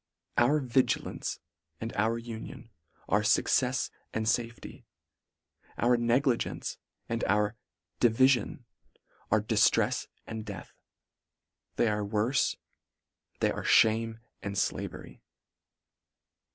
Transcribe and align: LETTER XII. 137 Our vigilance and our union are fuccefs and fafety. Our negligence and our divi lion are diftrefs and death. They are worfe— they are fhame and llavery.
LETTER 0.35 0.61
XII. 0.67 0.81
137 1.03 1.05
Our 1.05 1.13
vigilance 1.13 1.39
and 1.79 1.93
our 1.95 2.17
union 2.17 2.69
are 3.07 3.21
fuccefs 3.21 3.91
and 4.11 4.25
fafety. 4.25 4.85
Our 5.77 5.95
negligence 5.95 6.79
and 7.07 7.23
our 7.25 7.55
divi 7.99 8.27
lion 8.39 8.65
are 9.29 9.43
diftrefs 9.43 10.07
and 10.25 10.43
death. 10.43 10.73
They 11.75 11.87
are 11.87 12.03
worfe— 12.03 12.55
they 13.41 13.51
are 13.51 13.61
fhame 13.63 14.17
and 14.41 14.55
llavery. 14.55 15.21